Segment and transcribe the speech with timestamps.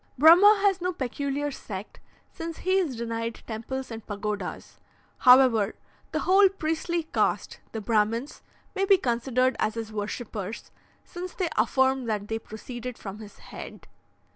[0.17, 1.99] Brahma has no peculiar sect,
[2.31, 4.79] since he is denied temples and pagodas;
[5.19, 5.75] however,
[6.11, 8.41] the whole priestly caste the Brahmins
[8.73, 10.71] may be considered as his worshippers,
[11.05, 13.85] since they affirm that they proceeded from his head.